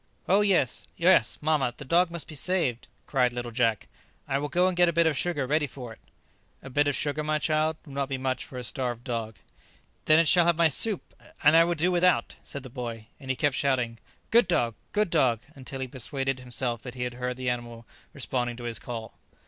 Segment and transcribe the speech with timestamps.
[0.27, 3.87] "Oh, yes, yes, mamma, the dog must be saved!" cried little Jack;
[4.27, 6.39] "I will go and get a bit of sugar ready for it." [Illustration: Negoro had
[6.39, 8.09] approached without being noticed by any one] "A bit of sugar, my child, will not
[8.09, 9.35] be much for a starved dog."
[10.05, 13.29] "Then it shall have my soup, and I will do without," said the boy, and
[13.29, 13.99] he kept shouting,
[14.31, 14.73] "Good dog!
[14.91, 19.13] good dog!" until he persuaded himself that he heard the animal responding to his call.